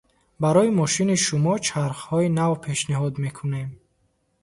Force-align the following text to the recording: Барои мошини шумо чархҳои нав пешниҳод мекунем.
Барои 0.41 0.75
мошини 0.79 1.17
шумо 1.25 1.53
чархҳои 1.67 2.33
нав 2.37 2.51
пешниҳод 2.65 3.13
мекунем. 3.25 3.69